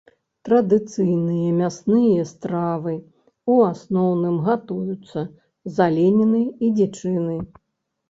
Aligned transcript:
Традыцыйныя 0.47 1.51
мясныя 1.57 2.23
стравы, 2.31 2.95
у 3.53 3.59
асноўным, 3.69 4.43
гатуюцца 4.51 5.19
з 5.73 5.75
аленіны 5.89 6.45
і 6.65 6.77
дзічыны. 6.83 7.43